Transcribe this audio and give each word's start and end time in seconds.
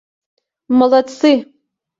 —Молодцы!.. 0.77 1.31